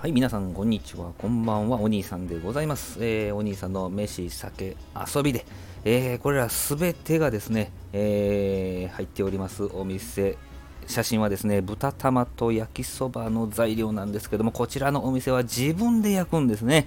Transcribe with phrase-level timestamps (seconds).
[0.00, 1.12] はい、皆さん、こんにちは。
[1.18, 1.78] こんばんは。
[1.78, 2.96] お兄さんでございます。
[3.04, 4.74] えー、お兄さんの飯、酒、
[5.14, 5.44] 遊びで、
[5.84, 10.38] えー、これらすべてがですね、えー、入っておりますお店、
[10.86, 16.86] 写真はですね、豚玉と焼きそばの材料なんですけども、こちらのお店は自分で焼くんですね。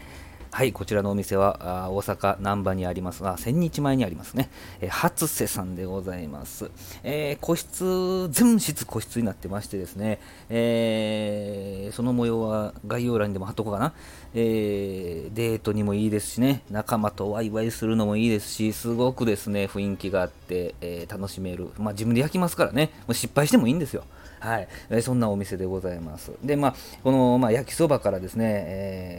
[0.55, 6.69] はい、こちらのお店は大阪難波にあります、あ、千日前にありますね、えー、初瀬さんでございます。
[7.03, 10.19] えー、個室、全室個室になってましてですね、
[10.51, 13.93] えー、その模様は概要欄にでも貼っとこうかな、
[14.35, 21.71] えー、デートにもいいですしね、仲間とワイワイするのもいいですし、すごくですね、雰囲気があって、え楽しめる。
[21.79, 24.03] まあ自分で焼きますからね、もう失敗してもいいんですよ。
[24.43, 26.33] はい、えそんなお店でございます。
[26.43, 28.45] で、まあ、この、まあ、焼きそばからですね、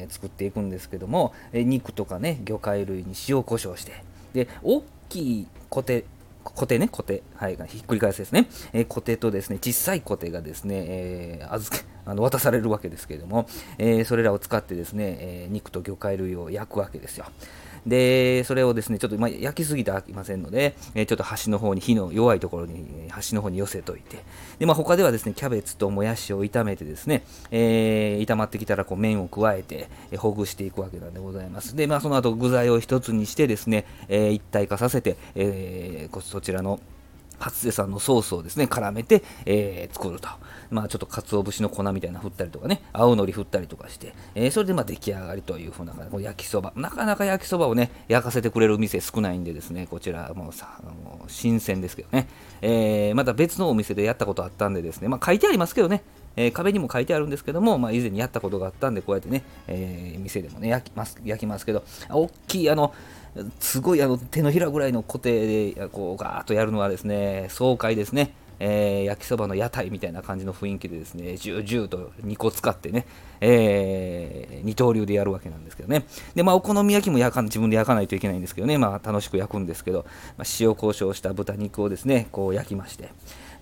[0.04, 3.92] え、作っていくんですけども、え肉とかね、魚介類に塩コショウして、
[4.32, 6.04] で、大きいコテ、
[6.42, 13.46] コテね、コテ、はい、ひっくり返すですね、えー、コテとですね、小さいコテがですね、えー、預け、 あの渡されるわけですけれども、
[13.78, 17.24] えー、それらを使ってですね、え肉と魚介類を焼くわけですよ。
[17.86, 24.18] で、それをですね、ちょっと、まあ、焼きすぎてあきませんので、えちょっと端の方に火の弱いところに端の方に寄せといて、
[24.58, 31.76] で、まあ、他ではですね、キャベツともやしを炒めてですね、えー、炒まってきたらこう麺を加えて、えほぐしていくわけなんでございます。
[31.76, 36.80] で、まあ、その後具材を一つにしてですね、えー、一体化させて、えー、そちらの
[37.38, 40.28] 初瀬さんのソースをですね、絡めて、えー、作ると。
[40.70, 46.16] まあちょっと鰹節の粉みたいな振ったりとかね、青のり振ったりとかして、えー、それでまあ出来上がりというふうな感じ。
[46.16, 46.72] で、焼きそば。
[46.76, 52.28] なかなか焼きそばをね、焼かせてくれる店少ないんでですね、こちらもうさ、もう新鮮ですけどね、
[52.62, 56.02] えー、また別のお店でやったことあったんでですね、まあ書いてありますけどね、
[56.36, 62.92] えー、壁にも書いてあるんですけども、まあ、以前にやったことがあったんで、こうやってね、えー、店でもね、焼きます焼きますけど、大きい、あの、
[63.60, 68.34] すごいあの手のひらぐらいの固定でこうガーッとやるのはですね、爽快ですね。
[68.60, 73.06] えー、焼きそばの屋台みたいな感じの雰囲気でですね、ジュージューと2個使ってね、
[73.40, 76.06] えー、二刀流でやるわけなんですけどね。
[76.34, 80.06] で、まあ、お好み焼きも焼か自分で焼かないといけないんですけどね、まあ、楽しく焼くんですけど、
[80.36, 83.10] まあ、塩コショウした豚肉をですね、こう焼きまして、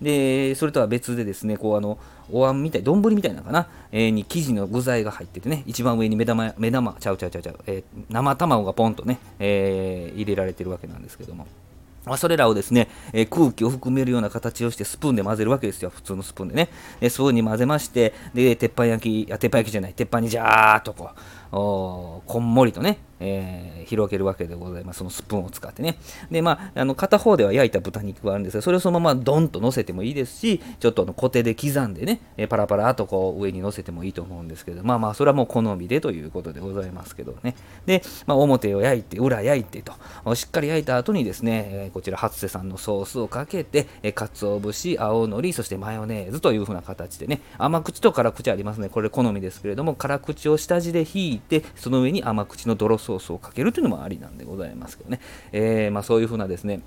[0.01, 1.97] で、それとは別でですね、こう、あの、
[2.31, 11.47] お椀みたい、丼みたいなのかな、えー、に生地の具材が入っててね、一番上に目玉、目玉、ちゃうちゃうちゃうちゃう、えー、生卵がポンとね、えー、入れられてるわけなんですけども。
[12.05, 15.89] ま、それらをですね、え、空気を含めるような形をしてスプーンで混ぜるわけですよ。
[15.89, 16.69] 普通のスプーンでね。
[16.99, 21.19] でスプーンに混ぜまして、で、鉄板焼き、あ、鉄板焼きじゃない、鉄板にジャーっとこう、
[21.53, 24.97] こんもりとね、えー、広げるわけでございます。
[24.97, 25.97] そのスプーンを使ってね。
[26.31, 37.55] で、まあ、あの片方では焼いた豚肉があるんですが、それをそのままドンと乗せてもいいですし、ちょっとあの固定で刻んでね、えパラパラとこう上に乗せてもいいと思うんですけど、まあまあ、それはもう好みでということでございますけどね。
[37.85, 48.89] で、まあ、表を焼いて、裏焼いてと、しっかり焼いた後にですね、えこちら、初瀬さんのソースをかけて、えかつお節、青のり、そしてマヨネーズという風な形でね、甘口と辛口ありますね。
[48.89, 55.19] これ好みですけれども、辛口を下地で引いて、その上に甘口の泥ソースをかけるというのもありなんでございますけどね、
[55.51, 56.81] えー、まあ、そういうふうなですね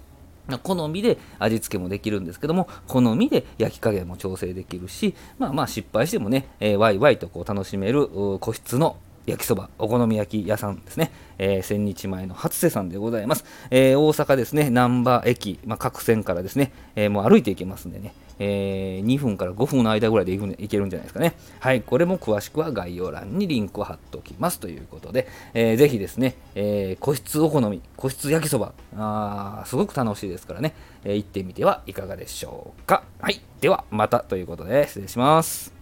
[0.62, 8.06] 好みで味付けもできるんですけども好みで焼き加減も調整できるしまあまあ失敗してもね、えー、ワイワイとこう楽しめる
[8.38, 8.96] 個室の
[9.26, 13.44] 焼きそば、お好み焼き屋さんですね、えー、千日前の初瀬さんでございます。
[13.70, 21.34] えー、大阪ですね、難波駅、まあ、各線からですね、えー、もう歩いていけますんでね、えー、2分から5分の間ぐらいでいけるんじゃないですかね。
[21.60, 33.04] はい、これも詳しくは概要欄にリンクを貼っておきますということで、えー、ぜひですね、えー、個室お好み、個室焼きそば、あすごく楽しいですからね、えー、行ってみてはいかがでしょうか。
[33.20, 35.75] はい、ではまたということで失礼します。